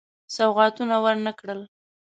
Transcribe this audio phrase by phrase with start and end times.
[0.35, 1.61] سوغاتونه ورنه کړل.